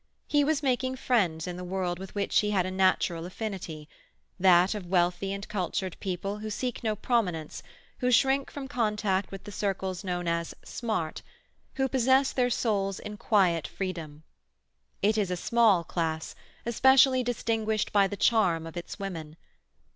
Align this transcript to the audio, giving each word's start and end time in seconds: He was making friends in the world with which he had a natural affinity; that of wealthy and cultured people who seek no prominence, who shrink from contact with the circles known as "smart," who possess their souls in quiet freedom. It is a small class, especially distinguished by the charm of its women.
He 0.27 0.43
was 0.43 0.63
making 0.63 0.95
friends 0.95 1.45
in 1.45 1.57
the 1.57 1.63
world 1.63 1.99
with 1.99 2.15
which 2.15 2.39
he 2.39 2.49
had 2.49 2.65
a 2.65 2.71
natural 2.71 3.23
affinity; 3.23 3.87
that 4.39 4.73
of 4.73 4.87
wealthy 4.87 5.31
and 5.31 5.47
cultured 5.47 5.95
people 5.99 6.39
who 6.39 6.49
seek 6.49 6.83
no 6.83 6.95
prominence, 6.95 7.61
who 7.99 8.09
shrink 8.09 8.49
from 8.49 8.67
contact 8.67 9.29
with 9.29 9.43
the 9.43 9.51
circles 9.51 10.03
known 10.03 10.27
as 10.27 10.55
"smart," 10.65 11.21
who 11.75 11.87
possess 11.87 12.31
their 12.31 12.49
souls 12.49 12.97
in 12.97 13.15
quiet 13.15 13.67
freedom. 13.67 14.23
It 15.03 15.19
is 15.19 15.29
a 15.29 15.37
small 15.37 15.83
class, 15.83 16.33
especially 16.65 17.21
distinguished 17.21 17.93
by 17.93 18.07
the 18.07 18.17
charm 18.17 18.65
of 18.65 18.75
its 18.75 18.97
women. 18.97 19.37